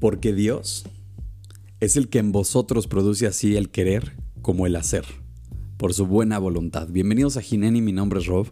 porque 0.00 0.32
Dios 0.32 0.84
es 1.78 1.96
el 1.96 2.08
que 2.08 2.18
en 2.18 2.32
vosotros 2.32 2.88
produce 2.88 3.26
así 3.26 3.56
el 3.56 3.70
querer 3.70 4.16
como 4.42 4.66
el 4.66 4.74
hacer, 4.76 5.04
por 5.76 5.92
su 5.92 6.06
buena 6.06 6.38
voluntad. 6.38 6.88
Bienvenidos 6.88 7.36
a 7.36 7.42
Gineni, 7.42 7.82
mi 7.82 7.92
nombre 7.92 8.18
es 8.18 8.26
Rob 8.26 8.48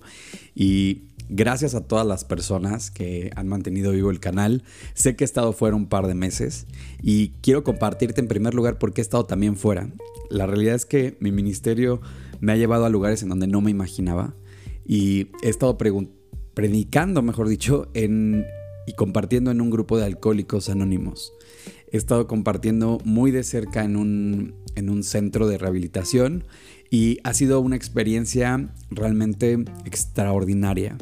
y 0.55 1.09
gracias 1.30 1.74
a 1.74 1.87
todas 1.87 2.06
las 2.06 2.24
personas 2.24 2.91
que 2.91 3.30
han 3.34 3.48
mantenido 3.48 3.92
vivo 3.92 4.11
el 4.11 4.20
canal. 4.20 4.62
Sé 4.92 5.16
que 5.16 5.24
he 5.24 5.27
estado 5.27 5.55
fuera 5.55 5.74
un 5.74 5.87
par 5.87 6.06
de 6.06 6.14
meses 6.14 6.66
y 7.02 7.30
quiero 7.41 7.65
compartirte 7.65 8.20
en 8.20 8.28
primer 8.28 8.52
lugar 8.52 8.78
porque 8.78 9.01
he 9.01 9.02
estado 9.02 9.24
también 9.24 9.56
fuera. 9.56 9.91
La 10.28 10.46
realidad 10.46 10.74
es 10.74 10.84
que 10.84 11.16
mi 11.19 11.33
ministerio 11.33 12.02
me 12.41 12.52
ha 12.52 12.56
llevado 12.56 12.84
a 12.84 12.91
lugares 12.91 13.23
en 13.23 13.30
donde 13.30 13.46
no 13.46 13.62
me 13.62 13.70
imaginaba 13.70 14.34
y 14.87 15.28
he 15.42 15.48
estado 15.48 15.78
predicando, 15.78 17.23
mejor 17.23 17.48
dicho, 17.48 17.88
en, 17.95 18.45
y 18.88 18.95
compartiendo 18.95 19.51
en 19.51 19.60
un 19.60 19.70
grupo 19.70 19.98
de 19.98 20.06
alcohólicos 20.06 20.69
anónimos 20.69 21.33
he 21.92 21.97
estado 21.97 22.27
compartiendo 22.27 22.98
muy 23.05 23.30
de 23.30 23.42
cerca 23.45 23.84
en 23.84 23.97
un, 23.97 24.55
en 24.74 24.91
un 24.91 25.02
centro 25.02 25.47
de 25.48 25.59
rehabilitación 25.59 26.45
y 26.91 27.19
ha 27.24 27.34
sido 27.34 27.61
una 27.61 27.77
experiencia 27.77 28.70
realmente 28.91 29.64
extraordinaria. 29.84 30.97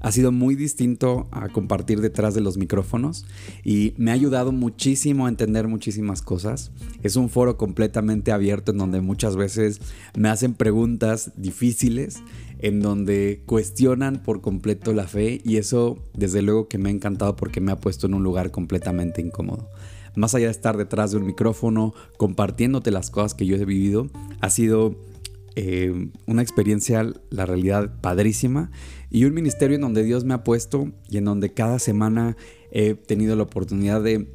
Ha 0.00 0.12
sido 0.12 0.30
muy 0.30 0.56
distinto 0.56 1.26
a 1.32 1.48
compartir 1.48 2.00
detrás 2.00 2.34
de 2.34 2.42
los 2.42 2.58
micrófonos 2.58 3.24
y 3.64 3.94
me 3.96 4.10
ha 4.10 4.14
ayudado 4.14 4.52
muchísimo 4.52 5.26
a 5.26 5.28
entender 5.30 5.68
muchísimas 5.68 6.20
cosas. 6.20 6.70
Es 7.02 7.16
un 7.16 7.30
foro 7.30 7.56
completamente 7.56 8.30
abierto 8.30 8.72
en 8.72 8.78
donde 8.78 9.00
muchas 9.00 9.36
veces 9.36 9.80
me 10.16 10.28
hacen 10.28 10.54
preguntas 10.54 11.32
difíciles, 11.36 12.18
en 12.58 12.80
donde 12.80 13.42
cuestionan 13.46 14.22
por 14.22 14.40
completo 14.40 14.92
la 14.92 15.06
fe 15.06 15.40
y 15.44 15.56
eso 15.56 15.98
desde 16.14 16.42
luego 16.42 16.68
que 16.68 16.78
me 16.78 16.88
ha 16.88 16.92
encantado 16.92 17.36
porque 17.36 17.60
me 17.60 17.72
ha 17.72 17.80
puesto 17.80 18.06
en 18.06 18.14
un 18.14 18.22
lugar 18.22 18.50
completamente 18.50 19.20
incómodo. 19.20 19.68
Más 20.14 20.34
allá 20.34 20.46
de 20.46 20.52
estar 20.52 20.76
detrás 20.76 21.10
de 21.10 21.18
un 21.18 21.26
micrófono 21.26 21.92
compartiéndote 22.16 22.90
las 22.90 23.10
cosas 23.10 23.34
que 23.34 23.44
yo 23.44 23.56
he 23.56 23.64
vivido, 23.64 24.08
ha 24.40 24.48
sido 24.48 24.96
eh, 25.56 26.10
una 26.26 26.42
experiencia, 26.42 27.10
la 27.30 27.46
realidad, 27.46 28.00
padrísima 28.00 28.70
y 29.10 29.24
un 29.24 29.34
ministerio 29.34 29.76
en 29.76 29.82
donde 29.82 30.04
Dios 30.04 30.24
me 30.24 30.34
ha 30.34 30.44
puesto 30.44 30.90
y 31.08 31.18
en 31.18 31.24
donde 31.24 31.52
cada 31.52 31.78
semana 31.78 32.36
he 32.70 32.94
tenido 32.94 33.36
la 33.36 33.44
oportunidad 33.44 34.02
de 34.02 34.28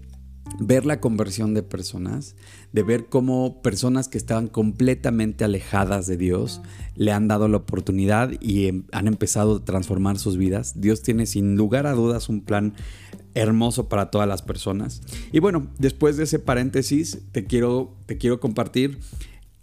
ver 0.59 0.85
la 0.85 0.99
conversión 0.99 1.53
de 1.53 1.63
personas, 1.63 2.35
de 2.71 2.83
ver 2.83 3.05
cómo 3.07 3.61
personas 3.61 4.07
que 4.07 4.17
estaban 4.17 4.47
completamente 4.47 5.43
alejadas 5.43 6.07
de 6.07 6.17
Dios 6.17 6.61
le 6.95 7.11
han 7.11 7.27
dado 7.27 7.47
la 7.47 7.57
oportunidad 7.57 8.31
y 8.39 8.67
em, 8.67 8.83
han 8.91 9.07
empezado 9.07 9.57
a 9.57 9.65
transformar 9.65 10.19
sus 10.19 10.37
vidas. 10.37 10.79
Dios 10.79 11.01
tiene 11.01 11.25
sin 11.25 11.55
lugar 11.55 11.87
a 11.87 11.93
dudas 11.93 12.29
un 12.29 12.41
plan 12.41 12.73
hermoso 13.33 13.87
para 13.87 14.11
todas 14.11 14.27
las 14.27 14.41
personas. 14.41 15.01
Y 15.31 15.39
bueno, 15.39 15.67
después 15.77 16.17
de 16.17 16.23
ese 16.23 16.39
paréntesis, 16.39 17.19
te 17.31 17.45
quiero, 17.45 17.95
te 18.05 18.17
quiero 18.17 18.39
compartir 18.39 18.99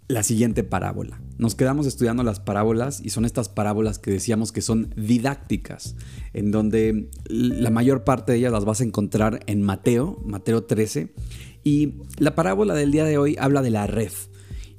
la 0.09 0.23
siguiente 0.23 0.63
parábola. 0.63 1.21
Nos 1.37 1.53
quedamos 1.53 1.85
estudiando 1.85 2.23
las 2.23 2.39
parábolas 2.39 2.99
y 3.01 3.11
son 3.11 3.25
estas 3.25 3.47
parábolas 3.47 3.99
que 3.99 4.09
decíamos 4.09 4.51
que 4.51 4.61
son 4.61 4.91
didácticas, 4.97 5.95
en 6.33 6.49
donde 6.49 7.11
la 7.29 7.69
mayor 7.69 8.03
parte 8.03 8.31
de 8.31 8.39
ellas 8.39 8.51
las 8.51 8.65
vas 8.65 8.81
a 8.81 8.85
encontrar 8.85 9.41
en 9.45 9.61
Mateo, 9.61 10.19
Mateo 10.25 10.63
13. 10.63 11.13
Y 11.63 11.93
la 12.17 12.33
parábola 12.33 12.73
del 12.73 12.91
día 12.91 13.05
de 13.05 13.19
hoy 13.19 13.37
habla 13.39 13.61
de 13.61 13.69
la 13.69 13.85
red. 13.85 14.11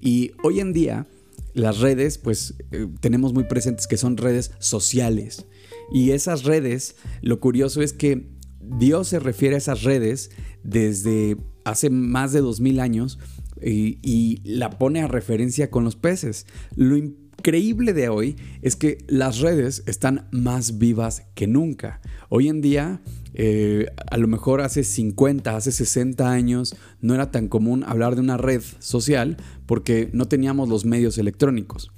Y 0.01 0.33
hoy 0.43 0.59
en 0.59 0.73
día 0.73 1.07
las 1.55 1.79
redes, 1.79 2.19
pues 2.19 2.55
eh, 2.73 2.89
tenemos 2.99 3.33
muy 3.33 3.45
presentes 3.45 3.87
que 3.87 3.97
son 3.97 4.17
redes 4.17 4.51
sociales. 4.59 5.47
Y 5.93 6.11
esas 6.11 6.43
redes, 6.43 6.97
lo 7.23 7.39
curioso 7.39 7.83
es 7.83 7.93
que 7.93 8.31
Dios 8.61 9.07
se 9.07 9.21
refiere 9.21 9.55
a 9.55 9.59
esas 9.59 9.85
redes 9.85 10.33
desde 10.65 11.37
hace 11.65 11.89
más 11.89 12.33
de 12.33 12.41
dos 12.41 12.61
mil 12.61 12.81
años 12.81 13.21
y, 13.63 14.41
la 14.45 14.71
pone 14.71 15.01
a 15.03 15.09
referencia 15.09 15.71
con 15.71 15.85
los 15.85 15.97
peces. 15.97 16.47
Lo 16.77 16.97
increíble 16.97 17.93
de 17.93 18.09
hoy 18.09 18.37
es 18.63 18.77
que 18.77 18.99
las 19.09 19.41
redes 19.41 19.83
están 19.87 20.29
más 20.31 20.79
vivas 20.79 21.25
que 21.35 21.47
nunca. 21.47 22.01
Hoy 22.29 22.49
en 22.49 22.61
día, 22.61 23.01
eh, 23.35 23.87
a 24.11 24.17
lo 24.17 24.29
mejor 24.29 24.61
hace 24.61 24.85
50, 24.85 25.57
hace 25.57 25.73
60 25.73 26.31
años, 26.31 26.77
no 27.01 27.15
era 27.15 27.31
tan 27.31 27.49
común 27.49 27.85
hablar 27.87 28.15
de 28.15 28.21
una 28.21 28.37
red 28.37 28.63
social 28.79 29.37
porque 29.67 30.11
no 30.13 30.29
teníamos 30.29 30.69
los 30.69 30.85
medios 30.85 31.19
electrónicos. 31.19 31.91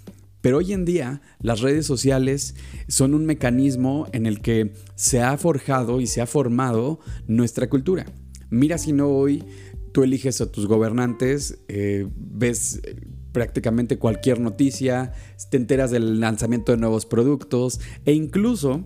Pero 0.43 0.59
hoy 0.59 0.73
en 0.73 0.85
día 0.85 1.23
las 1.41 1.61
redes 1.61 1.87
sociales 1.87 2.57
son 2.89 3.15
un 3.15 3.25
mecanismo 3.25 4.09
en 4.13 4.27
el 4.27 4.43
que 4.43 4.75
se 4.97 5.23
ha 5.23 5.39
forjado 5.39 6.01
y 6.01 6.07
se 6.07 6.21
ha 6.21 6.27
formado 6.27 6.99
nuestra 7.29 7.71
cultura. 7.71 8.07
Mira 8.51 8.77
si 8.77 8.93
no 8.93 9.09
hoy 9.09 9.45
tú 9.93 10.03
eliges 10.03 10.41
a 10.41 10.51
tus 10.51 10.67
gobernantes, 10.67 11.59
eh, 11.69 12.07
ves 12.17 12.81
eh, 12.85 12.97
prácticamente 13.33 13.99
cualquier 13.99 14.41
noticia, 14.41 15.13
te 15.51 15.57
enteras 15.57 15.91
del 15.91 16.21
lanzamiento 16.21 16.73
de 16.73 16.79
nuevos 16.79 17.07
productos 17.07 17.81
e 18.05 18.13
incluso 18.13 18.85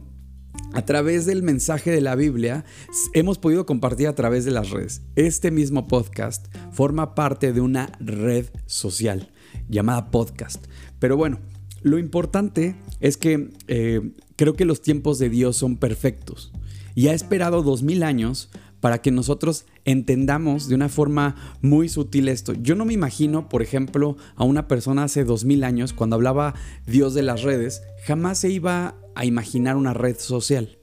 a 0.72 0.84
través 0.84 1.26
del 1.26 1.42
mensaje 1.42 1.90
de 1.90 2.00
la 2.00 2.14
Biblia 2.14 2.64
hemos 3.12 3.38
podido 3.38 3.66
compartir 3.66 4.08
a 4.08 4.14
través 4.14 4.44
de 4.44 4.50
las 4.50 4.70
redes. 4.70 5.02
Este 5.14 5.50
mismo 5.50 5.86
podcast 5.86 6.46
forma 6.72 7.14
parte 7.14 7.52
de 7.52 7.60
una 7.60 7.92
red 8.00 8.46
social 8.66 9.32
llamada 9.68 10.10
podcast. 10.10 10.66
Pero 10.98 11.16
bueno, 11.16 11.40
lo 11.82 11.98
importante 11.98 12.76
es 13.00 13.16
que 13.16 13.50
eh, 13.68 14.12
creo 14.36 14.54
que 14.54 14.64
los 14.64 14.80
tiempos 14.80 15.18
de 15.18 15.30
Dios 15.30 15.56
son 15.56 15.76
perfectos 15.76 16.52
y 16.94 17.08
ha 17.08 17.14
esperado 17.14 17.62
dos 17.62 17.82
mil 17.82 18.02
años 18.02 18.50
para 18.86 19.02
que 19.02 19.10
nosotros 19.10 19.66
entendamos 19.84 20.68
de 20.68 20.76
una 20.76 20.88
forma 20.88 21.34
muy 21.60 21.88
sutil 21.88 22.28
esto. 22.28 22.52
Yo 22.52 22.76
no 22.76 22.84
me 22.84 22.92
imagino, 22.92 23.48
por 23.48 23.60
ejemplo, 23.60 24.16
a 24.36 24.44
una 24.44 24.68
persona 24.68 25.02
hace 25.02 25.24
dos 25.24 25.44
mil 25.44 25.64
años, 25.64 25.92
cuando 25.92 26.14
hablaba 26.14 26.54
Dios 26.86 27.12
de 27.12 27.24
las 27.24 27.42
redes, 27.42 27.82
jamás 28.04 28.38
se 28.38 28.50
iba 28.50 28.94
a 29.16 29.24
imaginar 29.24 29.76
una 29.76 29.92
red 29.92 30.16
social. 30.20 30.78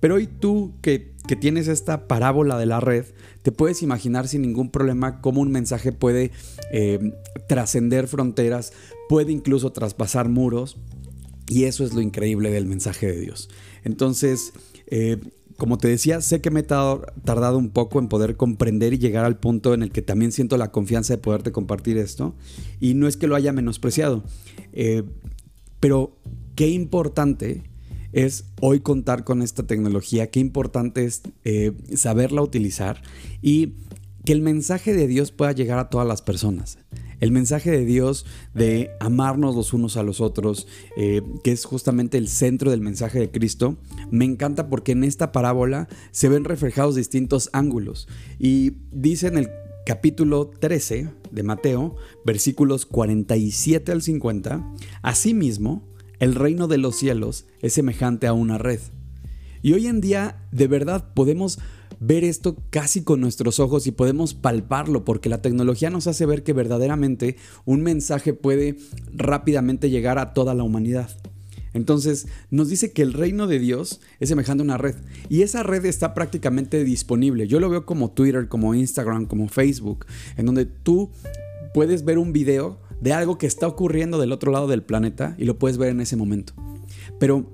Pero 0.00 0.16
hoy 0.16 0.26
tú 0.26 0.74
que, 0.82 1.14
tienes 1.40 1.66
esta 1.66 2.06
parábola 2.06 2.58
de 2.58 2.66
la 2.66 2.80
red, 2.80 3.06
te 3.40 3.52
puedes 3.52 3.82
imaginar 3.82 4.28
sin 4.28 4.42
ningún 4.42 4.70
problema 4.70 5.22
cómo 5.22 5.40
un 5.40 5.50
mensaje 5.50 5.92
puede 5.92 6.32
eh, 6.72 7.14
trascender 7.48 8.06
fronteras, 8.06 8.74
puede 9.08 9.32
incluso 9.32 9.72
traspasar 9.72 10.28
muros. 10.28 10.76
Y 11.48 11.64
eso 11.64 11.84
es 11.84 11.94
lo 11.94 12.02
increíble 12.02 12.50
del 12.50 12.66
mensaje 12.66 13.06
de 13.06 13.18
Dios. 13.18 13.48
Entonces, 13.82 14.52
eh, 14.88 15.16
como 15.56 15.78
te 15.78 15.88
decía, 15.88 16.20
sé 16.20 16.40
que 16.40 16.50
me 16.50 16.60
he 16.60 16.62
tardado 16.62 17.58
un 17.58 17.70
poco 17.70 17.98
en 17.98 18.08
poder 18.08 18.36
comprender 18.36 18.92
y 18.92 18.98
llegar 18.98 19.24
al 19.24 19.38
punto 19.38 19.74
en 19.74 19.82
el 19.82 19.90
que 19.90 20.02
también 20.02 20.32
siento 20.32 20.56
la 20.56 20.70
confianza 20.70 21.14
de 21.14 21.18
poderte 21.18 21.52
compartir 21.52 21.96
esto. 21.96 22.34
Y 22.80 22.94
no 22.94 23.08
es 23.08 23.16
que 23.16 23.26
lo 23.26 23.34
haya 23.34 23.52
menospreciado, 23.52 24.22
eh, 24.72 25.02
pero 25.80 26.18
qué 26.54 26.68
importante 26.68 27.62
es 28.12 28.44
hoy 28.60 28.80
contar 28.80 29.24
con 29.24 29.42
esta 29.42 29.66
tecnología, 29.66 30.30
qué 30.30 30.40
importante 30.40 31.04
es 31.04 31.22
eh, 31.44 31.72
saberla 31.94 32.42
utilizar 32.42 33.02
y 33.42 33.74
que 34.24 34.32
el 34.32 34.42
mensaje 34.42 34.94
de 34.94 35.06
Dios 35.06 35.32
pueda 35.32 35.52
llegar 35.52 35.78
a 35.78 35.90
todas 35.90 36.06
las 36.06 36.22
personas. 36.22 36.78
El 37.20 37.32
mensaje 37.32 37.70
de 37.70 37.84
Dios 37.84 38.26
de 38.54 38.90
amarnos 39.00 39.56
los 39.56 39.72
unos 39.72 39.96
a 39.96 40.02
los 40.02 40.20
otros, 40.20 40.66
eh, 40.96 41.22
que 41.42 41.52
es 41.52 41.64
justamente 41.64 42.18
el 42.18 42.28
centro 42.28 42.70
del 42.70 42.80
mensaje 42.80 43.18
de 43.18 43.30
Cristo, 43.30 43.76
me 44.10 44.24
encanta 44.24 44.68
porque 44.68 44.92
en 44.92 45.04
esta 45.04 45.32
parábola 45.32 45.88
se 46.10 46.28
ven 46.28 46.44
reflejados 46.44 46.94
distintos 46.94 47.50
ángulos. 47.52 48.08
Y 48.38 48.78
dice 48.92 49.28
en 49.28 49.38
el 49.38 49.50
capítulo 49.86 50.50
13 50.58 51.10
de 51.30 51.42
Mateo, 51.42 51.96
versículos 52.24 52.86
47 52.86 53.92
al 53.92 54.02
50, 54.02 54.74
Asimismo, 55.02 55.88
el 56.18 56.34
reino 56.34 56.66
de 56.66 56.78
los 56.78 56.96
cielos 56.96 57.46
es 57.60 57.74
semejante 57.74 58.26
a 58.26 58.32
una 58.32 58.58
red. 58.58 58.80
Y 59.66 59.72
hoy 59.72 59.88
en 59.88 60.00
día, 60.00 60.36
de 60.52 60.68
verdad, 60.68 61.12
podemos 61.12 61.58
ver 61.98 62.22
esto 62.22 62.56
casi 62.70 63.02
con 63.02 63.20
nuestros 63.20 63.58
ojos 63.58 63.88
y 63.88 63.90
podemos 63.90 64.32
palparlo 64.32 65.04
porque 65.04 65.28
la 65.28 65.42
tecnología 65.42 65.90
nos 65.90 66.06
hace 66.06 66.24
ver 66.24 66.44
que 66.44 66.52
verdaderamente 66.52 67.34
un 67.64 67.82
mensaje 67.82 68.32
puede 68.32 68.76
rápidamente 69.12 69.90
llegar 69.90 70.20
a 70.20 70.34
toda 70.34 70.54
la 70.54 70.62
humanidad. 70.62 71.10
Entonces 71.74 72.28
nos 72.48 72.68
dice 72.68 72.92
que 72.92 73.02
el 73.02 73.12
reino 73.12 73.48
de 73.48 73.58
Dios 73.58 74.00
es 74.20 74.28
semejante 74.28 74.62
a 74.62 74.66
una 74.66 74.78
red 74.78 74.94
y 75.28 75.42
esa 75.42 75.64
red 75.64 75.84
está 75.84 76.14
prácticamente 76.14 76.84
disponible. 76.84 77.48
Yo 77.48 77.58
lo 77.58 77.68
veo 77.68 77.86
como 77.86 78.12
Twitter, 78.12 78.46
como 78.46 78.72
Instagram, 78.72 79.26
como 79.26 79.48
Facebook, 79.48 80.06
en 80.36 80.46
donde 80.46 80.66
tú 80.66 81.10
puedes 81.74 82.04
ver 82.04 82.18
un 82.18 82.32
video 82.32 82.78
de 83.00 83.14
algo 83.14 83.36
que 83.36 83.48
está 83.48 83.66
ocurriendo 83.66 84.20
del 84.20 84.30
otro 84.30 84.52
lado 84.52 84.68
del 84.68 84.84
planeta 84.84 85.34
y 85.38 85.44
lo 85.44 85.58
puedes 85.58 85.76
ver 85.76 85.88
en 85.88 86.00
ese 86.00 86.14
momento. 86.14 86.52
Pero 87.18 87.50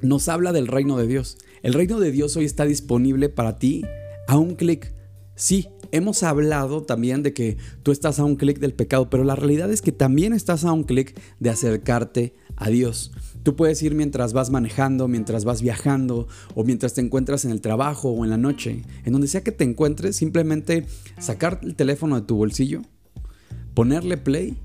nos 0.00 0.28
habla 0.28 0.52
del 0.52 0.68
reino 0.68 0.96
de 0.96 1.08
Dios. 1.08 1.36
El 1.62 1.74
reino 1.74 1.98
de 1.98 2.12
Dios 2.12 2.36
hoy 2.36 2.44
está 2.44 2.64
disponible 2.64 3.28
para 3.28 3.58
ti 3.58 3.84
a 4.28 4.38
un 4.38 4.54
clic. 4.54 4.94
Sí, 5.34 5.68
hemos 5.90 6.22
hablado 6.22 6.82
también 6.82 7.22
de 7.22 7.32
que 7.32 7.56
tú 7.82 7.90
estás 7.90 8.18
a 8.18 8.24
un 8.24 8.36
clic 8.36 8.58
del 8.58 8.74
pecado, 8.74 9.10
pero 9.10 9.24
la 9.24 9.34
realidad 9.34 9.70
es 9.72 9.82
que 9.82 9.92
también 9.92 10.32
estás 10.32 10.64
a 10.64 10.72
un 10.72 10.84
clic 10.84 11.18
de 11.40 11.50
acercarte 11.50 12.34
a 12.56 12.68
Dios. 12.68 13.12
Tú 13.42 13.56
puedes 13.56 13.82
ir 13.82 13.94
mientras 13.94 14.32
vas 14.32 14.50
manejando, 14.50 15.08
mientras 15.08 15.44
vas 15.44 15.62
viajando 15.62 16.28
o 16.54 16.64
mientras 16.64 16.94
te 16.94 17.00
encuentras 17.00 17.44
en 17.44 17.50
el 17.50 17.60
trabajo 17.60 18.10
o 18.10 18.24
en 18.24 18.30
la 18.30 18.36
noche. 18.36 18.82
En 19.04 19.12
donde 19.12 19.28
sea 19.28 19.42
que 19.42 19.52
te 19.52 19.64
encuentres, 19.64 20.16
simplemente 20.16 20.86
sacar 21.18 21.60
el 21.62 21.74
teléfono 21.74 22.20
de 22.20 22.26
tu 22.26 22.36
bolsillo, 22.36 22.82
ponerle 23.74 24.16
play 24.16 24.58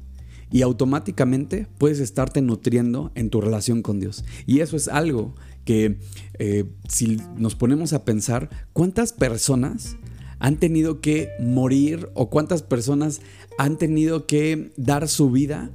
y 0.51 0.61
automáticamente 0.61 1.67
puedes 1.79 1.99
estarte 1.99 2.41
nutriendo 2.41 3.11
en 3.15 3.31
tu 3.31 3.41
relación 3.41 3.81
con 3.81 3.99
Dios. 3.99 4.23
Y 4.45 4.59
eso 4.59 4.77
es 4.77 4.87
algo 4.87 5.33
que 5.65 5.99
eh, 6.39 6.65
si 6.87 7.17
nos 7.37 7.55
ponemos 7.55 7.93
a 7.93 8.05
pensar, 8.05 8.49
¿cuántas 8.73 9.13
personas 9.13 9.97
han 10.39 10.57
tenido 10.57 10.99
que 10.99 11.29
morir 11.39 12.09
o 12.15 12.29
cuántas 12.29 12.63
personas 12.63 13.21
han 13.57 13.77
tenido 13.77 14.27
que 14.27 14.73
dar 14.75 15.07
su 15.07 15.31
vida 15.31 15.71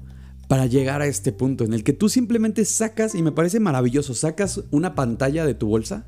para 0.49 0.67
llegar 0.67 1.03
a 1.03 1.07
este 1.07 1.33
punto 1.33 1.65
en 1.65 1.73
el 1.73 1.85
que 1.85 1.93
tú 1.93 2.09
simplemente 2.09 2.65
sacas, 2.65 3.15
y 3.15 3.23
me 3.23 3.33
parece 3.33 3.61
maravilloso, 3.61 4.15
sacas 4.15 4.63
una 4.71 4.95
pantalla 4.95 5.47
de 5.47 5.55
tu 5.55 5.69
bolsa, 5.69 6.07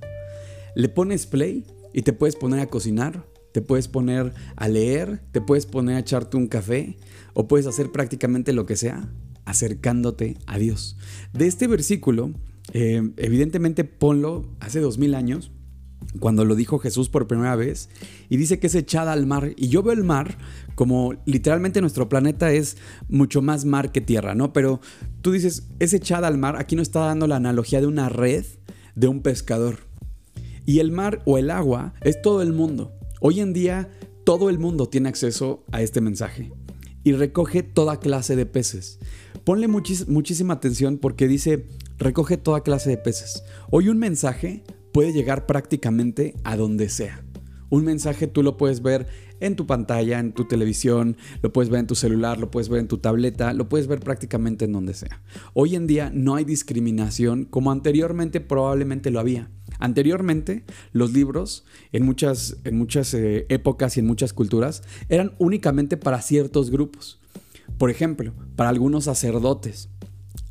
le 0.75 0.89
pones 0.89 1.27
play 1.27 1.65
y 1.93 2.03
te 2.03 2.13
puedes 2.13 2.37
poner 2.37 2.61
a 2.61 2.67
cocinar, 2.67 3.27
te 3.53 3.63
puedes 3.63 3.89
poner 3.89 4.33
a 4.57 4.69
leer, 4.69 5.23
te 5.33 5.41
puedes 5.41 5.67
poner 5.67 5.97
a 5.97 6.01
echarte 6.01 6.37
un 6.37 6.47
café 6.47 6.97
o 7.35 7.49
puedes 7.49 7.67
hacer 7.67 7.93
prácticamente 7.93 8.53
lo 8.53 8.67
que 8.67 8.77
sea 8.77 9.09
acercándote 9.45 10.39
a 10.47 10.59
Dios. 10.59 10.97
De 11.33 11.47
este 11.47 11.67
versículo, 11.67 12.33
eh, 12.73 13.11
evidentemente 13.17 13.85
ponlo 13.85 14.47
hace 14.61 14.81
dos 14.81 14.99
mil 14.99 15.15
años, 15.15 15.51
cuando 16.19 16.45
lo 16.45 16.57
dijo 16.57 16.79
Jesús 16.79 17.09
por 17.09 17.27
primera 17.27 17.55
vez, 17.57 17.89
y 18.29 18.37
dice 18.37 18.59
que 18.59 18.67
es 18.67 18.75
echada 18.75 19.13
al 19.13 19.27
mar. 19.27 19.53
Y 19.57 19.69
yo 19.69 19.83
veo 19.83 19.93
el 19.93 20.05
mar 20.05 20.39
como 20.75 21.15
literalmente 21.25 21.81
nuestro 21.81 22.09
planeta 22.09 22.53
es 22.53 22.77
mucho 23.09 23.43
más 23.43 23.65
mar 23.65 23.93
que 23.93 24.01
tierra, 24.01 24.35
¿no? 24.35 24.53
Pero 24.53 24.81
tú 25.21 25.33
dices, 25.33 25.69
es 25.79 25.93
echada 25.93 26.27
al 26.27 26.39
mar, 26.39 26.57
aquí 26.57 26.75
no 26.75 26.83
está 26.83 27.01
dando 27.01 27.27
la 27.27 27.37
analogía 27.37 27.81
de 27.81 27.87
una 27.87 28.09
red 28.09 28.45
de 28.95 29.09
un 29.09 29.23
pescador. 29.23 29.79
Y 30.67 30.79
el 30.79 30.91
mar 30.91 31.23
o 31.27 31.39
el 31.39 31.51
agua 31.51 31.95
es 32.03 32.21
todo 32.23 32.43
el 32.43 32.53
mundo. 32.53 32.93
Hoy 33.21 33.41
en 33.41 33.53
día 33.53 33.91
todo 34.25 34.51
el 34.51 34.59
mundo 34.59 34.89
tiene 34.89 35.09
acceso 35.09 35.65
a 35.73 35.83
este 35.83 36.01
mensaje 36.01 36.53
y 37.05 37.13
recoge 37.13 37.63
toda 37.63 38.01
clase 38.01 38.37
de 38.37 38.47
peces. 38.47 38.99
Ponle 39.45 39.69
muchísima 39.69 40.55
atención 40.55 40.99
porque 40.99 41.27
dice, 41.27 41.67
recoge 42.01 42.39
toda 42.39 42.63
clase 42.63 42.91
de 42.91 42.97
peces. 42.97 43.45
Hoy 43.71 43.89
un 43.89 43.99
mensaje 43.99 44.65
puede 44.93 45.13
llegar 45.13 45.47
prácticamente 45.47 46.35
a 46.43 46.57
donde 46.57 46.89
sea. 46.89 47.23
Un 47.69 47.85
mensaje 47.85 48.27
tú 48.27 48.43
lo 48.43 48.57
puedes 48.57 48.83
ver 48.83 49.07
en 49.39 49.55
tu 49.55 49.67
pantalla, 49.67 50.19
en 50.19 50.33
tu 50.33 50.47
televisión, 50.47 51.17
lo 51.41 51.53
puedes 51.53 51.71
ver 51.71 51.81
en 51.81 51.87
tu 51.87 51.95
celular, 51.95 52.39
lo 52.39 52.51
puedes 52.51 52.69
ver 52.69 52.81
en 52.81 52.89
tu 52.89 52.99
tableta, 52.99 53.55
lo 53.55 53.69
puedes 53.69 53.87
ver 53.87 54.01
prácticamente 54.01 54.65
en 54.65 54.73
donde 54.73 54.93
sea. 54.93 55.23
Hoy 55.55 55.77
en 55.77 55.87
día 55.87 56.11
no 56.13 56.35
hay 56.35 56.45
discriminación 56.45 57.45
como 57.45 57.71
anteriormente 57.71 58.41
probablemente 58.41 59.11
lo 59.11 59.21
había. 59.21 59.51
Anteriormente, 59.79 60.65
los 60.93 61.13
libros, 61.13 61.65
en 61.93 62.05
muchas, 62.05 62.57
en 62.65 62.77
muchas 62.77 63.15
eh, 63.15 63.47
épocas 63.49 63.97
y 63.97 64.01
en 64.01 64.07
muchas 64.07 64.33
culturas, 64.33 64.83
eran 65.09 65.33
únicamente 65.39 65.97
para 65.97 66.21
ciertos 66.21 66.71
grupos. 66.71 67.21
Por 67.79 67.89
ejemplo, 67.89 68.35
para 68.57 68.69
algunos 68.69 69.05
sacerdotes, 69.05 69.89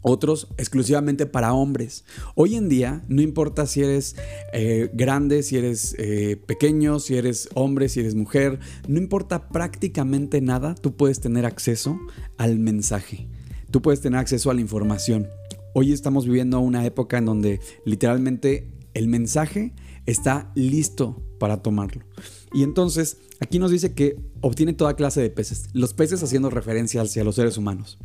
otros 0.01 0.47
exclusivamente 0.57 1.25
para 1.25 1.53
hombres. 1.53 2.05
Hoy 2.35 2.55
en 2.55 2.69
día, 2.69 3.03
no 3.07 3.21
importa 3.21 3.65
si 3.65 3.81
eres 3.81 4.15
eh, 4.53 4.89
grande, 4.93 5.43
si 5.43 5.57
eres 5.57 5.95
eh, 5.97 6.37
pequeño, 6.45 6.99
si 6.99 7.15
eres 7.15 7.49
hombre, 7.53 7.89
si 7.89 7.99
eres 7.99 8.15
mujer, 8.15 8.59
no 8.87 8.97
importa 8.97 9.49
prácticamente 9.49 10.41
nada, 10.41 10.75
tú 10.75 10.95
puedes 10.95 11.19
tener 11.19 11.45
acceso 11.45 11.99
al 12.37 12.59
mensaje, 12.59 13.27
tú 13.71 13.81
puedes 13.81 14.01
tener 14.01 14.19
acceso 14.19 14.49
a 14.51 14.53
la 14.53 14.61
información. 14.61 15.27
Hoy 15.73 15.91
estamos 15.91 16.25
viviendo 16.25 16.59
una 16.59 16.85
época 16.85 17.17
en 17.17 17.25
donde 17.25 17.59
literalmente 17.85 18.71
el 18.93 19.07
mensaje 19.07 19.73
está 20.05 20.51
listo 20.55 21.21
para 21.39 21.61
tomarlo. 21.61 22.03
Y 22.53 22.63
entonces, 22.63 23.17
aquí 23.39 23.59
nos 23.59 23.71
dice 23.71 23.93
que 23.93 24.17
obtiene 24.41 24.73
toda 24.73 24.95
clase 24.95 25.21
de 25.21 25.29
peces, 25.29 25.69
los 25.73 25.93
peces 25.93 26.23
haciendo 26.23 26.49
referencia 26.49 27.01
hacia 27.01 27.23
los 27.23 27.35
seres 27.35 27.57
humanos. 27.57 27.99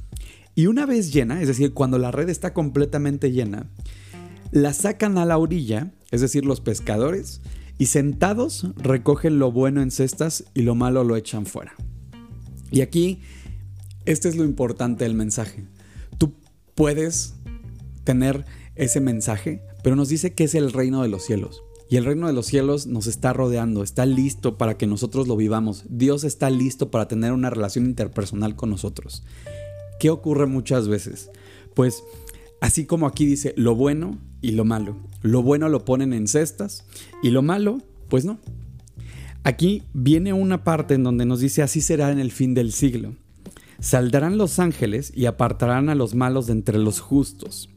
Y 0.55 0.67
una 0.67 0.87
vez 0.87 1.13
llena, 1.13 1.41
es 1.41 1.49
decir, 1.49 1.73
cuando 1.73 1.99
la 1.99 2.11
red 2.11 2.29
está 2.29 2.55
completamente 2.55 3.33
llena, 3.33 3.67
la 4.53 4.73
sacan 4.73 5.19
a 5.19 5.25
la 5.25 5.39
orilla, 5.39 5.93
es 6.11 6.21
decir, 6.21 6.45
los 6.45 6.61
pescadores, 6.61 7.41
y 7.77 7.87
sentados 7.87 8.69
recogen 8.77 9.39
lo 9.39 9.51
bueno 9.51 9.83
en 9.83 9.91
cestas 9.91 10.45
y 10.55 10.63
lo 10.63 10.77
malo 10.77 11.03
lo 11.03 11.17
echan 11.17 11.45
fuera. 11.45 11.75
Y 12.71 12.83
aquí, 12.83 13.21
este 14.05 14.29
es 14.29 14.37
lo 14.37 14.45
importante 14.45 15.05
del 15.05 15.15
mensaje. 15.15 15.65
Tú 16.19 16.35
puedes 16.75 17.35
tener 18.05 18.45
ese 18.77 19.01
mensaje, 19.01 19.63
pero 19.83 19.97
nos 19.97 20.09
dice 20.09 20.35
que 20.35 20.45
es 20.45 20.55
el 20.55 20.73
reino 20.73 21.03
de 21.03 21.09
los 21.09 21.25
cielos. 21.25 21.63
Y 21.91 21.97
el 21.97 22.05
reino 22.05 22.27
de 22.27 22.33
los 22.33 22.47
cielos 22.47 22.87
nos 22.87 23.07
está 23.07 23.33
rodeando, 23.33 23.83
está 23.83 24.07
listo 24.07 24.57
para 24.57 24.77
que 24.77 24.87
nosotros 24.87 25.29
lo 25.29 25.37
vivamos. 25.37 25.85
Dios 25.89 26.25
está 26.25 26.49
listo 26.49 26.91
para 26.91 27.09
tener 27.09 27.33
una 27.33 27.51
relación 27.51 27.87
interpersonal 27.87 28.57
con 28.57 28.71
nosotros. 28.71 29.25
¿Qué 29.99 30.11
ocurre 30.11 30.47
muchas 30.47 30.89
veces? 30.89 31.31
Pues 31.75 32.03
así 32.61 32.87
como 32.87 33.07
aquí 33.07 33.27
dice 33.27 33.55
lo 33.57 33.75
bueno 33.75 34.19
y 34.41 34.53
lo 34.53 34.65
malo. 34.65 34.97
Lo 35.23 35.43
bueno 35.43 35.69
lo 35.69 35.85
ponen 35.85 36.13
en 36.13 36.29
cestas 36.29 36.87
y 37.23 37.31
lo 37.31 37.43
malo, 37.43 37.79
pues 38.09 38.25
no. 38.25 38.39
Aquí 39.43 39.83
viene 39.93 40.33
una 40.33 40.65
parte 40.65 40.95
en 40.95 41.05
donde 41.05 41.27
nos 41.27 41.41
dice 41.41 41.63
así 41.63 41.81
será 41.81 42.11
en 42.11 42.19
el 42.19 42.33
fin 42.33 42.55
del 42.55 42.73
siglo. 42.73 43.15
Saldrán 43.81 44.39
los 44.39 44.59
ángeles 44.59 45.13
y 45.15 45.27
apartarán 45.27 45.89
a 45.89 45.95
los 45.95 46.15
malos 46.15 46.47
de 46.47 46.55
entre 46.55 46.79
los 46.79 47.01
justos. 47.01 47.69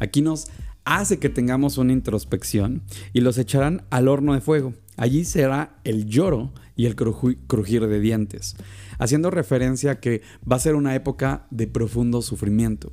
Aquí 0.00 0.20
nos 0.20 0.46
hace 0.84 1.18
que 1.18 1.30
tengamos 1.30 1.78
una 1.78 1.92
introspección 1.92 2.82
y 3.12 3.20
los 3.20 3.38
echarán 3.38 3.84
al 3.90 4.08
horno 4.08 4.34
de 4.34 4.40
fuego. 4.40 4.74
Allí 4.96 5.24
será 5.24 5.78
el 5.84 6.06
lloro 6.06 6.52
y 6.76 6.86
el 6.86 6.96
crujir 6.96 7.86
de 7.86 8.00
dientes, 8.00 8.56
haciendo 8.98 9.30
referencia 9.30 9.92
a 9.92 10.00
que 10.00 10.22
va 10.50 10.56
a 10.56 10.60
ser 10.60 10.74
una 10.74 10.94
época 10.94 11.46
de 11.50 11.66
profundo 11.66 12.22
sufrimiento. 12.22 12.92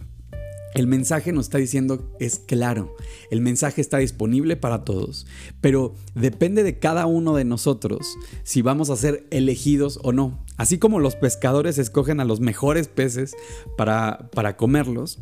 El 0.73 0.87
mensaje 0.87 1.33
nos 1.33 1.47
está 1.47 1.57
diciendo 1.57 2.09
es 2.19 2.39
claro, 2.39 2.95
el 3.29 3.41
mensaje 3.41 3.81
está 3.81 3.97
disponible 3.97 4.55
para 4.55 4.85
todos, 4.85 5.27
pero 5.59 5.95
depende 6.15 6.63
de 6.63 6.79
cada 6.79 7.07
uno 7.07 7.35
de 7.35 7.43
nosotros 7.43 8.17
si 8.43 8.61
vamos 8.61 8.89
a 8.89 8.95
ser 8.95 9.27
elegidos 9.31 9.99
o 10.01 10.13
no. 10.13 10.39
Así 10.55 10.77
como 10.77 10.99
los 10.99 11.17
pescadores 11.17 11.77
escogen 11.77 12.21
a 12.21 12.25
los 12.25 12.39
mejores 12.39 12.87
peces 12.87 13.33
para, 13.77 14.29
para 14.33 14.55
comerlos, 14.55 15.19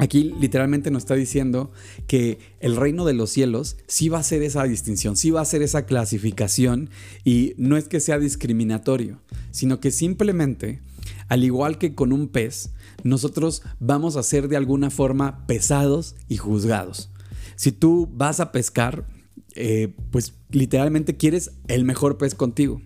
Aquí 0.00 0.32
literalmente 0.40 0.90
nos 0.90 1.02
está 1.02 1.14
diciendo 1.14 1.72
que 2.06 2.38
el 2.60 2.76
reino 2.76 3.04
de 3.04 3.12
los 3.12 3.28
cielos 3.28 3.76
sí 3.86 4.08
va 4.08 4.18
a 4.18 4.22
ser 4.22 4.42
esa 4.42 4.64
distinción, 4.64 5.14
sí 5.14 5.30
va 5.30 5.42
a 5.42 5.44
ser 5.44 5.60
esa 5.60 5.84
clasificación 5.84 6.88
y 7.22 7.52
no 7.58 7.76
es 7.76 7.86
que 7.86 8.00
sea 8.00 8.18
discriminatorio, 8.18 9.20
sino 9.50 9.78
que 9.78 9.90
simplemente, 9.90 10.80
al 11.28 11.44
igual 11.44 11.76
que 11.76 11.94
con 11.94 12.14
un 12.14 12.28
pez, 12.28 12.70
nosotros 13.04 13.62
vamos 13.78 14.16
a 14.16 14.22
ser 14.22 14.48
de 14.48 14.56
alguna 14.56 14.88
forma 14.88 15.46
pesados 15.46 16.14
y 16.28 16.38
juzgados. 16.38 17.10
Si 17.56 17.70
tú 17.70 18.08
vas 18.10 18.40
a 18.40 18.52
pescar, 18.52 19.06
eh, 19.54 19.94
pues 20.10 20.32
literalmente 20.50 21.18
quieres 21.18 21.50
el 21.68 21.84
mejor 21.84 22.16
pez 22.16 22.34
contigo. 22.34 22.80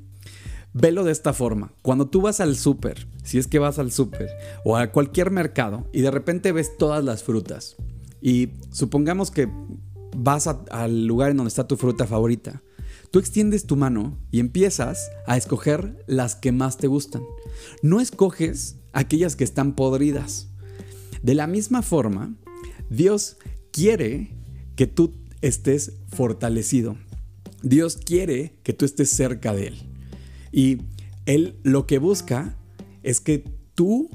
Velo 0.77 1.05
de 1.05 1.13
esta 1.13 1.33
forma. 1.33 1.73
Cuando 1.83 2.09
tú 2.09 2.21
vas 2.21 2.41
al 2.41 2.57
súper, 2.57 3.07
si 3.23 3.39
es 3.39 3.47
que 3.47 3.61
vas 3.61 3.79
al 3.79 3.93
súper 3.93 4.29
o 4.65 4.77
a 4.77 4.91
cualquier 4.91 5.31
mercado 5.31 5.89
y 5.93 6.01
de 6.01 6.11
repente 6.11 6.51
ves 6.51 6.77
todas 6.77 7.05
las 7.05 7.23
frutas 7.23 7.77
y 8.21 8.51
supongamos 8.73 9.31
que 9.31 9.49
vas 10.17 10.49
al 10.49 11.07
lugar 11.07 11.31
en 11.31 11.37
donde 11.37 11.49
está 11.49 11.69
tu 11.69 11.77
fruta 11.77 12.09
favorita, 12.09 12.65
tú 13.13 13.21
extiendes 13.21 13.67
tu 13.67 13.77
mano 13.77 14.19
y 14.33 14.41
empiezas 14.41 15.13
a 15.29 15.37
escoger 15.37 16.03
las 16.09 16.35
que 16.35 16.51
más 16.51 16.77
te 16.77 16.89
gustan. 16.89 17.23
No 17.83 18.01
escoges 18.01 18.81
aquellas 18.93 19.37
que 19.37 19.45
están 19.45 19.77
podridas. 19.77 20.49
De 21.23 21.35
la 21.35 21.47
misma 21.47 21.83
forma, 21.83 22.35
Dios 22.91 23.37
quiere 23.71 24.33
que 24.75 24.89
tú 24.89 25.15
estés 25.41 26.01
fortalecido. 26.09 26.97
Dios 27.63 27.97
quiere 27.97 28.59
que 28.65 28.73
tú 28.73 28.85
estés 28.85 29.11
cerca 29.11 29.55
de 29.55 29.69
Él. 29.69 29.94
Y 30.55 30.79
Él 31.27 31.57
lo 31.65 31.85
que 31.85 31.99
busca 31.99 32.57
es 33.03 33.21
que 33.21 33.45
tú 33.75 34.09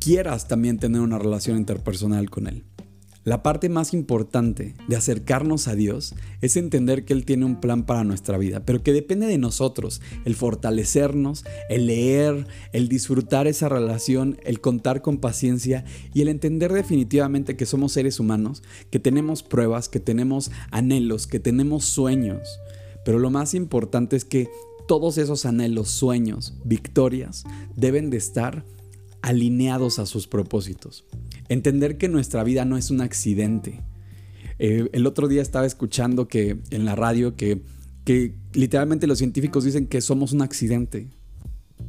quieras 0.00 0.48
también 0.48 0.78
tener 0.78 1.02
una 1.02 1.18
relación 1.18 1.58
interpersonal 1.58 2.30
con 2.30 2.46
Él. 2.46 2.64
La 3.22 3.42
parte 3.42 3.68
más 3.68 3.92
importante 3.92 4.74
de 4.88 4.96
acercarnos 4.96 5.68
a 5.68 5.74
Dios 5.74 6.14
es 6.40 6.56
entender 6.56 7.04
que 7.04 7.12
Él 7.12 7.26
tiene 7.26 7.44
un 7.44 7.60
plan 7.60 7.84
para 7.84 8.02
nuestra 8.02 8.38
vida, 8.38 8.64
pero 8.64 8.82
que 8.82 8.94
depende 8.94 9.26
de 9.26 9.36
nosotros, 9.36 10.00
el 10.24 10.34
fortalecernos, 10.34 11.44
el 11.68 11.88
leer, 11.88 12.46
el 12.72 12.88
disfrutar 12.88 13.46
esa 13.46 13.68
relación, 13.68 14.38
el 14.42 14.62
contar 14.62 15.02
con 15.02 15.18
paciencia 15.18 15.84
y 16.14 16.22
el 16.22 16.28
entender 16.28 16.72
definitivamente 16.72 17.58
que 17.58 17.66
somos 17.66 17.92
seres 17.92 18.20
humanos, 18.20 18.62
que 18.90 19.00
tenemos 19.00 19.42
pruebas, 19.42 19.90
que 19.90 20.00
tenemos 20.00 20.50
anhelos, 20.70 21.26
que 21.26 21.40
tenemos 21.40 21.84
sueños. 21.84 22.58
Pero 23.04 23.18
lo 23.18 23.30
más 23.30 23.52
importante 23.52 24.16
es 24.16 24.24
que 24.24 24.48
todos 24.90 25.18
esos 25.18 25.46
anhelos, 25.46 25.88
sueños, 25.88 26.52
victorias 26.64 27.44
deben 27.76 28.10
de 28.10 28.16
estar 28.16 28.64
alineados 29.22 30.00
a 30.00 30.06
sus 30.06 30.26
propósitos. 30.26 31.04
Entender 31.48 31.96
que 31.96 32.08
nuestra 32.08 32.42
vida 32.42 32.64
no 32.64 32.76
es 32.76 32.90
un 32.90 33.00
accidente. 33.00 33.84
Eh, 34.58 34.88
el 34.92 35.06
otro 35.06 35.28
día 35.28 35.42
estaba 35.42 35.64
escuchando 35.64 36.26
que 36.26 36.58
en 36.70 36.84
la 36.84 36.96
radio 36.96 37.36
que, 37.36 37.62
que 38.04 38.34
literalmente 38.52 39.06
los 39.06 39.18
científicos 39.18 39.62
dicen 39.62 39.86
que 39.86 40.00
somos 40.00 40.32
un 40.32 40.42
accidente. 40.42 41.06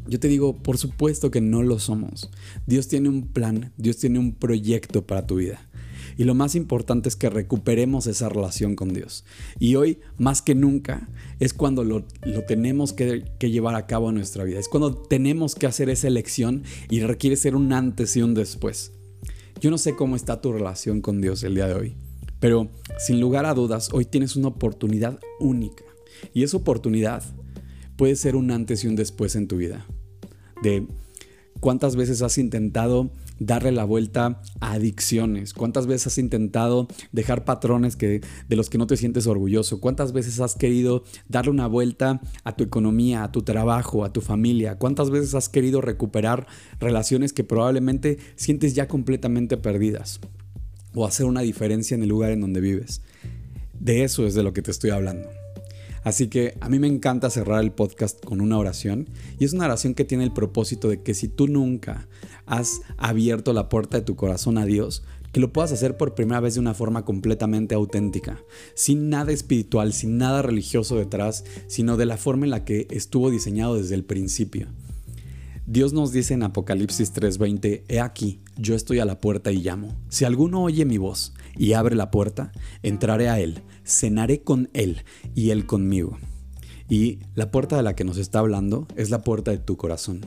Yo 0.05 0.20
te 0.20 0.27
digo, 0.27 0.62
por 0.62 0.77
supuesto 0.77 1.31
que 1.31 1.41
no 1.41 1.63
lo 1.63 1.79
somos. 1.79 2.29
Dios 2.67 2.88
tiene 2.88 3.10
un 3.10 3.29
plan, 3.29 3.74
Dios 3.77 3.98
tiene 3.98 4.20
un 4.20 4.36
proyecto 4.36 5.08
para 5.08 5.25
tu 5.25 5.38
vida. 5.38 5.60
Y 6.22 6.24
lo 6.24 6.36
más 6.36 6.54
importante 6.54 7.10
es 7.10 7.16
que 7.16 7.32
recuperemos 7.32 8.06
esa 8.06 8.30
relación 8.30 8.75
con 8.75 8.94
Dios. 8.94 9.25
Y 9.60 9.74
hoy, 9.74 9.98
más 10.20 10.44
que 10.44 10.54
nunca, 10.54 11.10
es 11.40 11.51
cuando 11.51 11.84
lo, 11.84 12.04
tenemos 12.48 12.94
que, 12.94 13.25
que, 13.40 13.50
llevar 13.50 13.74
a 13.74 13.88
cabo 13.88 14.10
en 14.10 14.18
nuestra 14.18 14.44
vida. 14.44 14.60
Es 14.60 14.68
cuando 14.68 14.94
tenemos 14.94 15.56
que 15.56 15.66
hacer 15.66 15.90
esa 15.90 16.08
elección 16.08 16.62
y 16.92 17.00
requiere 17.00 17.36
ser 17.36 17.56
un 17.56 17.74
antes 17.74 18.16
y 18.16 18.22
un 18.22 18.36
después. 18.36 18.92
Yo 19.62 19.72
no 19.72 19.80
sé 19.80 19.96
cómo 19.96 20.16
está 20.16 20.42
tu 20.42 20.54
relación 20.54 21.01
con 21.01 21.22
Dios 21.22 21.42
el 21.42 21.56
día 21.56 21.66
de 21.66 21.74
hoy, 21.74 21.96
pero 22.40 22.70
sin 23.00 23.20
lugar 23.20 23.48
a 23.48 23.56
dudas, 23.56 23.90
hoy 23.92 24.06
tienes 24.06 24.36
una 24.36 24.50
oportunidad 24.50 25.20
única. 25.40 25.86
Y 26.36 26.44
esa 26.44 26.58
oportunidad 26.58 27.24
puede 27.98 28.16
ser 28.16 28.36
un 28.36 28.51
antes 28.51 28.84
y 28.84 28.88
un 28.88 28.96
después 28.96 29.36
en 29.36 29.48
tu 29.48 29.58
vida. 29.58 29.88
De 30.62 30.86
cuántas 31.60 31.96
veces 31.96 32.22
has 32.22 32.38
intentado 32.38 33.10
darle 33.41 33.71
la 33.71 33.83
vuelta 33.83 34.41
a 34.60 34.74
adicciones? 34.74 35.53
¿Cuántas 35.53 35.88
veces 35.88 36.07
has 36.07 36.17
intentado 36.17 36.88
dejar 37.12 37.43
patrones 37.43 37.95
que, 37.95 38.21
de 38.48 38.55
los 38.55 38.69
que 38.69 38.77
no 38.77 38.88
te 38.88 38.98
sientes 38.98 39.27
orgulloso? 39.27 39.81
¿Cuántas 39.81 40.13
veces 40.13 40.39
has 40.39 40.55
querido 40.55 41.03
darle 41.27 41.51
una 41.51 41.67
vuelta 41.67 42.21
a 42.43 42.55
tu 42.55 42.63
economía, 42.63 43.24
a 43.24 43.31
tu 43.31 43.41
trabajo, 43.41 44.05
a 44.05 44.13
tu 44.13 44.21
familia? 44.21 44.77
¿Cuántas 44.77 45.10
veces 45.10 45.33
has 45.36 45.50
querido 45.50 45.81
recuperar 45.81 46.48
relaciones 46.79 47.33
que 47.33 47.43
probablemente 47.43 48.19
sientes 48.36 48.75
ya 48.75 48.88
completamente 48.88 49.57
perdidas? 49.57 50.19
O 50.93 51.05
hacer 51.05 51.25
una 51.25 51.41
diferencia 51.41 51.95
en 51.95 52.03
el 52.03 52.10
lugar 52.10 52.31
en 52.31 52.41
donde 52.41 52.62
vives. 52.62 53.01
De 53.79 54.03
eso 54.03 54.27
es 54.27 54.36
de 54.36 54.43
lo 54.43 54.53
que 54.53 54.62
te 54.62 54.71
estoy 54.71 54.91
hablando. 54.91 55.40
Así 56.03 56.27
que 56.27 56.58
a 56.62 56.70
mí 56.70 56.79
me 56.79 56.88
encanta 56.88 57.29
cerrar 57.29 57.63
el 57.63 57.72
podcast 57.72 58.24
con 58.24 58.41
una 58.41 58.58
oración 58.58 59.10
y 59.39 59.46
es 59.46 59.53
una 59.53 59.65
oración 59.65 59.93
que 59.93 60.05
tiene 60.05 60.24
el 60.24 60.34
propósito 60.34 60.89
de 60.89 61.01
que 61.01 61.13
si 61.13 61.27
tú 61.27 61.48
nunca 61.48 62.08
has 62.46 62.81
abierto 62.98 63.53
la 63.53 63.70
puerta 63.70 63.98
de 63.98 64.03
tu 64.03 64.15
corazón 64.15 64.58
a 64.58 64.65
Dios, 64.65 65.03
que 65.31 65.39
lo 65.39 65.53
puedas 65.53 65.72
hacer 65.72 65.98
por 65.98 66.15
primera 66.15 66.39
vez 66.39 66.55
de 66.55 66.60
una 66.60 66.74
forma 66.74 67.05
completamente 67.05 67.75
auténtica, 67.75 68.41
sin 68.74 69.10
nada 69.10 69.31
espiritual, 69.31 69.93
sin 69.93 70.17
nada 70.17 70.41
religioso 70.41 70.98
detrás, 70.98 71.46
sino 71.67 71.98
de 71.98 72.05
la 72.05 72.17
forma 72.17 72.46
en 72.46 72.51
la 72.51 72.65
que 72.65 72.88
estuvo 72.89 73.29
diseñado 73.29 73.75
desde 73.75 73.96
el 73.96 74.03
principio. 74.03 74.67
Dios 75.67 75.93
nos 75.93 76.12
dice 76.12 76.34
en 76.34 76.43
Apocalipsis 76.43 77.13
3:20, 77.13 77.84
He 77.88 78.00
aquí, 78.00 78.41
yo 78.58 78.75
estoy 78.75 79.00
a 79.00 79.05
la 79.05 79.22
puerta 79.22 79.51
y 79.51 79.62
llamo. 79.62 79.96
Si 80.10 80.25
alguno 80.25 80.63
oye 80.63 80.84
mi 80.84 80.98
voz 80.98 81.34
y 81.58 81.74
abre 81.74 81.96
la 81.96 82.12
puerta, 82.12 82.51
entraré 82.84 83.29
a 83.29 83.39
él, 83.39 83.62
cenaré 83.86 84.41
con 84.41 84.70
él 84.74 85.03
y 85.36 85.50
él 85.51 85.65
conmigo. 85.65 86.17
Y 86.89 87.20
la 87.36 87.51
puerta 87.51 87.77
de 87.77 87.84
la 87.84 87.96
que 87.96 88.03
nos 88.03 88.17
está 88.17 88.39
hablando 88.39 88.88
es 88.96 89.10
la 89.10 89.24
puerta 89.24 89.51
de 89.51 89.58
tu 89.58 89.77
corazón. 89.77 90.25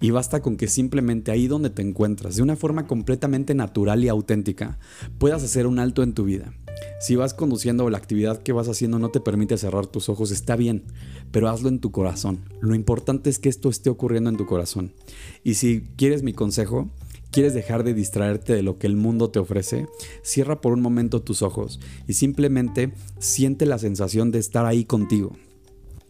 Y 0.00 0.10
basta 0.10 0.42
con 0.42 0.56
que 0.56 0.66
simplemente 0.66 1.30
ahí 1.30 1.46
donde 1.46 1.70
te 1.70 1.80
encuentras, 1.80 2.34
de 2.34 2.42
una 2.42 2.56
forma 2.56 2.88
completamente 2.88 3.54
natural 3.54 4.02
y 4.02 4.08
auténtica, 4.08 4.80
puedas 5.18 5.44
hacer 5.44 5.68
un 5.68 5.78
alto 5.78 6.02
en 6.02 6.12
tu 6.12 6.24
vida. 6.24 6.52
Si 6.98 7.14
vas 7.14 7.34
conduciendo 7.34 7.84
o 7.84 7.90
la 7.90 7.98
actividad 7.98 8.42
que 8.42 8.52
vas 8.52 8.68
haciendo 8.68 8.98
no 8.98 9.10
te 9.10 9.20
permite 9.20 9.56
cerrar 9.58 9.86
tus 9.86 10.08
ojos, 10.08 10.32
está 10.32 10.56
bien, 10.56 10.82
pero 11.30 11.48
hazlo 11.48 11.68
en 11.68 11.78
tu 11.78 11.92
corazón. 11.92 12.40
Lo 12.60 12.74
importante 12.74 13.30
es 13.30 13.38
que 13.38 13.48
esto 13.48 13.68
esté 13.68 13.90
ocurriendo 13.90 14.28
en 14.28 14.36
tu 14.36 14.44
corazón. 14.44 14.92
Y 15.44 15.54
si 15.54 15.82
quieres 15.96 16.24
mi 16.24 16.32
consejo, 16.32 16.90
quieres 17.32 17.54
dejar 17.54 17.82
de 17.82 17.94
distraerte 17.94 18.54
de 18.54 18.62
lo 18.62 18.78
que 18.78 18.86
el 18.86 18.96
mundo 18.96 19.30
te 19.30 19.40
ofrece, 19.40 19.88
cierra 20.22 20.60
por 20.60 20.72
un 20.72 20.82
momento 20.82 21.22
tus 21.22 21.42
ojos 21.42 21.80
y 22.06 22.12
simplemente 22.12 22.92
siente 23.18 23.66
la 23.66 23.78
sensación 23.78 24.30
de 24.30 24.38
estar 24.38 24.66
ahí 24.66 24.84
contigo, 24.84 25.32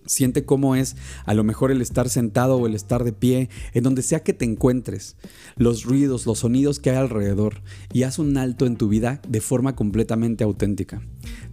Siente 0.05 0.45
cómo 0.45 0.75
es 0.75 0.97
a 1.27 1.35
lo 1.35 1.45
mejor 1.45 1.71
el 1.71 1.81
estar 1.81 2.09
sentado 2.09 2.57
o 2.57 2.67
el 2.67 2.75
estar 2.75 3.05
de 3.05 3.13
pie, 3.13 3.49
en 3.73 3.85
donde 3.85 4.03
sea 4.03 4.23
que 4.25 4.33
te 4.33 4.45
encuentres, 4.45 5.17
los 5.57 5.85
ruidos, 5.85 6.27
los 6.27 6.41
sonidos 6.41 6.81
que 6.81 6.91
hay 6.91 6.97
alrededor, 6.97 7.63
y 7.93 8.03
haz 8.03 8.19
un 8.19 8.37
alto 8.37 8.67
en 8.67 8.77
tu 8.77 8.89
vida 8.89 9.23
de 9.29 9.41
forma 9.41 9.77
completamente 9.77 10.43
auténtica. 10.43 11.03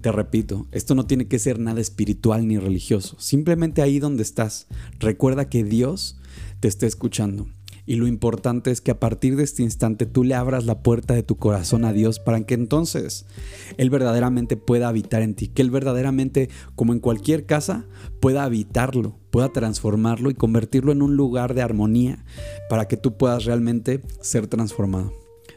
Te 0.02 0.12
repito, 0.12 0.68
esto 0.72 0.96
no 0.96 1.06
tiene 1.06 1.28
que 1.28 1.38
ser 1.38 1.60
nada 1.60 1.80
espiritual 1.80 2.48
ni 2.48 2.58
religioso, 2.58 3.18
simplemente 3.20 3.84
ahí 3.84 4.00
donde 4.00 4.24
estás, 4.24 4.68
recuerda 5.00 5.48
que 5.48 5.64
Dios 5.64 6.20
te 6.60 6.68
está 6.68 6.88
escuchando 6.88 7.48
y 7.90 7.96
lo 7.96 8.06
importante 8.06 8.70
es 8.70 8.82
que 8.82 8.92
a 8.92 9.00
partir 9.00 9.36
de 9.36 9.44
este 9.44 9.64
instante 9.64 10.06
tú 10.06 10.24
le 10.24 10.36
abras 10.36 10.64
la 10.64 10.84
puerta 10.84 11.16
de 11.16 11.24
tu 11.24 11.38
corazón 11.38 11.86
a 11.86 11.92
Dios 11.92 12.20
para 12.20 12.40
que 12.46 12.54
entonces 12.54 13.26
Él 13.78 13.90
verdaderamente 13.90 14.58
pueda 14.58 14.90
habitar 14.90 15.24
en 15.24 15.34
ti, 15.34 15.48
que 15.48 15.64
Él 15.64 15.72
verdaderamente, 15.72 16.52
como 16.76 16.94
en 16.94 17.00
cualquier 17.00 17.48
casa, 17.48 17.88
pueda 18.20 18.44
habitarlo, 18.44 19.18
pueda 19.32 19.50
transformarlo 19.50 20.30
y 20.30 20.36
convertirlo 20.36 20.92
en 20.92 21.02
un 21.02 21.16
lugar 21.16 21.56
de 21.56 21.64
armonía 21.64 22.24
para 22.70 22.88
que 22.88 22.96
tú 22.96 23.18
puedas 23.18 23.46
realmente 23.46 24.04
ser 24.22 24.46
transformado. 24.46 25.12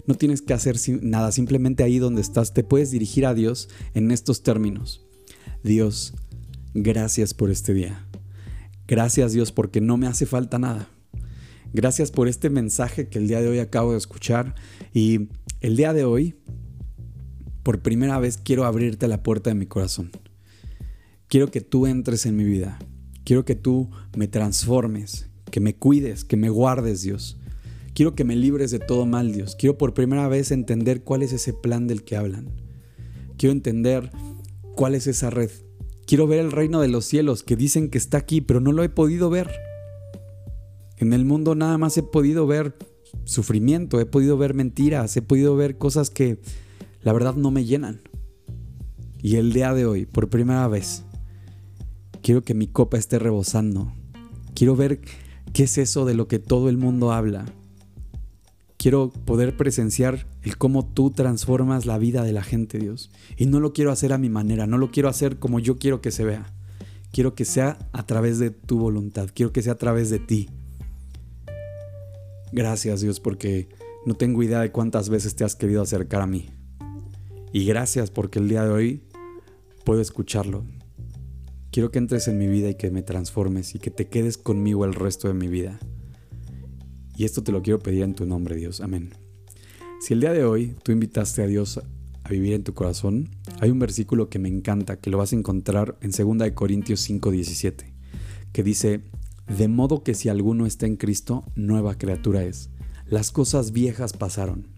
No 0.07 0.15
tienes 0.15 0.41
que 0.41 0.55
hacer 0.55 0.79
nada, 1.03 1.33
simplemente 1.33 1.83
ahí 1.83 1.99
donde 1.99 2.23
estás 2.23 2.55
te 2.55 2.65
puedes 2.65 2.91
dirigir 2.91 3.27
a 3.27 3.35
Dios 3.35 3.69
en 3.93 4.11
estos 4.11 4.43
términos. 4.43 5.05
Dios, 5.63 6.15
gracias 6.73 7.35
por 7.35 7.51
este 7.51 7.75
día. 7.75 8.07
Gracias 8.89 9.35
Dios 9.35 9.53
porque 9.53 9.83
no 9.83 9.99
me 9.99 10.07
hace 10.07 10.25
falta 10.25 10.59
nada. 10.59 10.89
Gracias 11.73 12.11
por 12.11 12.29
este 12.29 12.51
mensaje 12.51 13.09
que 13.09 13.19
el 13.19 13.29
día 13.29 13.41
de 13.41 13.49
hoy 13.49 13.59
acabo 13.59 13.93
de 13.93 13.99
escuchar 13.99 14.55
y 14.93 15.29
el 15.61 15.77
día 15.77 15.95
de 15.95 16.05
hoy, 16.05 16.35
por 17.63 17.81
primera 17.81 18.19
vez, 18.19 18.37
quiero 18.37 18.67
abrirte 18.67 19.09
la 19.09 19.23
puerta 19.23 19.49
de 19.49 19.55
mi 19.55 19.67
corazón. 19.67 20.11
Quiero 21.29 21.51
que 21.51 21.63
tú 21.63 21.87
entres 21.87 22.27
en 22.27 22.37
mi 22.37 22.45
vida. 22.45 22.79
Quiero 23.25 23.47
que 23.47 23.55
tú 23.55 23.91
me 24.15 24.29
transformes, 24.29 25.31
que 25.51 25.61
me 25.61 25.75
cuides, 25.75 26.25
que 26.25 26.37
me 26.37 26.51
guardes, 26.51 27.01
Dios. 27.03 27.39
Quiero 27.95 28.15
que 28.15 28.25
me 28.25 28.37
libres 28.37 28.71
de 28.71 28.79
todo 28.79 29.07
mal, 29.07 29.33
Dios. 29.33 29.57
Quiero 29.57 29.79
por 29.79 29.95
primera 29.95 30.29
vez 30.29 30.51
entender 30.51 31.05
cuál 31.05 31.23
es 31.23 31.33
ese 31.33 31.55
plan 31.55 31.87
del 31.87 32.05
que 32.05 32.17
hablan. 32.17 32.51
Quiero 33.39 33.53
entender 33.53 34.11
cuál 34.75 34.95
es 34.95 35.07
esa 35.07 35.31
red. 35.31 35.51
Quiero 36.07 36.27
ver 36.27 36.41
el 36.41 36.53
reino 36.53 36.83
de 36.83 36.89
los 36.89 37.07
cielos 37.07 37.43
que 37.43 37.57
dicen 37.57 37.89
que 37.89 37.97
está 37.97 38.19
aquí, 38.19 38.43
pero 38.43 38.61
no 38.61 38.73
lo 38.73 38.83
he 38.83 38.91
podido 38.91 39.31
ver. 39.31 39.51
En 41.03 41.13
el 41.13 41.25
mundo 41.25 41.57
nada 41.57 41.79
más 41.79 41.99
he 41.99 42.05
podido 42.05 42.47
ver 42.47 42.77
sufrimiento, 43.25 43.99
he 43.99 44.07
podido 44.07 44.39
ver 44.39 44.55
mentiras, 44.55 45.17
he 45.17 45.21
podido 45.21 45.57
ver 45.57 45.77
cosas 45.77 46.11
que 46.11 46.39
la 47.03 47.13
verdad 47.13 47.35
no 47.35 47.51
me 47.51 47.65
llenan. 47.65 48.03
Y 49.21 49.35
el 49.35 49.53
día 49.53 49.75
de 49.75 49.85
hoy, 49.85 50.07
por 50.07 50.29
primera 50.29 50.69
vez, 50.69 51.03
quiero 52.23 52.45
que 52.45 52.55
mi 52.55 52.69
copa 52.69 52.99
esté 52.99 53.19
rebosando. 53.19 53.93
Quiero 54.55 54.77
ver 54.77 55.01
qué 55.53 55.65
es 55.65 55.77
eso 55.77 56.05
de 56.05 56.15
lo 56.15 56.29
que 56.29 56.39
todo 56.39 56.69
el 56.69 56.77
mundo 56.79 57.11
habla. 57.11 57.47
Quiero 58.77 59.11
poder 59.11 59.57
presenciar 59.57 60.29
el 60.43 60.57
cómo 60.57 60.87
tú 60.87 61.11
transformas 61.11 61.85
la 61.85 61.99
vida 61.99 62.23
de 62.23 62.33
la 62.33 62.45
gente, 62.45 62.79
Dios. 62.79 63.11
Y 63.37 63.47
no 63.47 63.59
lo 63.59 63.73
quiero 63.73 63.91
hacer 63.91 64.13
a 64.13 64.19
mi 64.19 64.29
manera, 64.29 64.69
no 64.69 64.79
lo 64.79 64.93
quiero 64.93 65.09
hacer 65.09 65.41
como 65.41 65.59
yo 65.59 65.81
quiero 65.81 66.01
que 66.01 66.13
se 66.13 66.25
vea. 66.25 66.55
Quiero 67.11 67.35
que 67.35 67.45
sea 67.45 67.91
a 67.91 68.07
través 68.07 68.39
de 68.39 68.51
tu 68.51 68.79
voluntad, 68.79 69.31
quiero 69.35 69.53
que 69.53 69.63
sea 69.63 69.73
a 69.73 69.79
través 69.79 70.09
de 70.09 70.21
ti. 70.21 70.49
Gracias 72.53 73.01
Dios 73.01 73.19
porque 73.19 73.69
no 74.05 74.15
tengo 74.15 74.43
idea 74.43 74.61
de 74.61 74.71
cuántas 74.71 75.09
veces 75.09 75.35
te 75.35 75.45
has 75.45 75.57
querido 75.57 75.83
acercar 75.83 76.21
a 76.21 76.27
mí. 76.27 76.51
Y 77.53 77.65
gracias 77.65 78.11
porque 78.11 78.39
el 78.39 78.49
día 78.49 78.65
de 78.65 78.71
hoy 78.71 79.03
puedo 79.85 80.01
escucharlo. 80.01 80.65
Quiero 81.71 81.91
que 81.91 81.99
entres 81.99 82.29
en 82.29 82.39
mi 82.39 82.47
vida 82.47 82.69
y 82.69 82.75
que 82.75 82.91
me 82.91 83.03
transformes 83.03 83.75
y 83.75 83.79
que 83.79 83.91
te 83.91 84.09
quedes 84.09 84.37
conmigo 84.37 84.85
el 84.85 84.95
resto 84.95 85.29
de 85.29 85.35
mi 85.35 85.49
vida. 85.49 85.79
Y 87.17 87.25
esto 87.25 87.43
te 87.43 87.53
lo 87.53 87.63
quiero 87.63 87.79
pedir 87.79 88.03
en 88.03 88.15
tu 88.15 88.27
nombre, 88.27 88.57
Dios. 88.57 88.81
Amén. 88.81 89.15
Si 90.01 90.13
el 90.13 90.21
día 90.21 90.33
de 90.33 90.45
hoy 90.45 90.75
tú 90.83 90.93
invitaste 90.93 91.43
a 91.43 91.47
Dios 91.47 91.81
a 92.25 92.29
vivir 92.29 92.53
en 92.53 92.65
tu 92.65 92.75
corazón, 92.75 93.31
hay 93.61 93.71
un 93.71 93.79
versículo 93.79 94.29
que 94.29 94.39
me 94.39 94.49
encanta, 94.49 94.97
que 94.97 95.11
lo 95.11 95.19
vas 95.19 95.33
a 95.33 95.37
encontrar 95.37 95.97
en 96.03 96.11
2 96.11 96.51
Corintios 96.53 97.01
5:17, 97.09 97.95
que 98.53 98.63
dice, 98.63 99.01
de 99.57 99.69
modo 99.69 100.03
que 100.03 100.15
si 100.15 100.29
alguno 100.29 100.67
está 100.67 100.87
en 100.87 100.97
Cristo, 100.97 101.45
nueva 101.55 101.97
criatura 101.97 102.43
es. 102.45 102.71
Las 103.07 103.31
cosas 103.31 103.73
viejas 103.73 104.13
pasaron. 104.13 104.69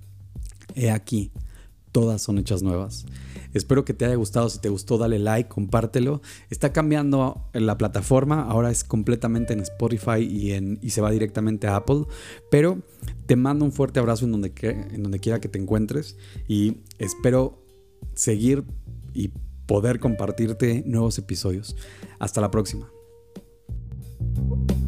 He 0.75 0.91
aquí, 0.91 1.31
todas 1.93 2.23
son 2.23 2.39
hechas 2.39 2.63
nuevas. 2.63 3.07
Espero 3.53 3.85
que 3.85 3.95
te 3.95 4.05
haya 4.05 4.17
gustado. 4.17 4.49
Si 4.51 4.59
te 4.59 4.69
gustó, 4.69 4.99
dale 4.99 5.21
like, 5.21 5.49
compártelo. 5.49 6.21
Está 6.51 6.73
cambiando 6.73 7.49
la 7.53 7.79
plataforma. 7.79 8.43
Ahora 8.43 8.73
es 8.73 8.83
completamente 8.83 9.53
en 9.53 9.61
Spotify 9.61 10.19
y, 10.19 10.53
en, 10.53 10.81
y 10.83 10.91
se 10.91 11.01
va 11.01 11.13
directamente 11.13 11.69
a 11.69 11.77
Apple. 11.77 12.07
Pero 12.51 12.83
te 13.27 13.37
mando 13.37 13.65
un 13.65 13.71
fuerte 13.71 14.01
abrazo 14.01 14.25
en 14.25 14.33
donde, 14.33 14.53
en 14.61 15.03
donde 15.05 15.21
quiera 15.21 15.41
que 15.41 15.49
te 15.49 15.61
encuentres. 15.61 16.17
Y 16.49 16.79
espero 16.99 17.63
seguir 18.15 18.65
y 19.13 19.31
poder 19.67 20.01
compartirte 20.01 20.83
nuevos 20.85 21.17
episodios. 21.19 21.77
Hasta 22.19 22.41
la 22.41 22.51
próxima. 22.51 22.94
Bye. 24.35 24.84